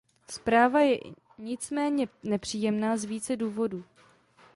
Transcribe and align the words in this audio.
Zpráva 0.31 0.79
je 0.79 0.99
nicméně 1.37 2.07
nepříjemná 2.23 2.97
z 2.97 3.03
více 3.05 3.35
důvodů. 3.35 3.83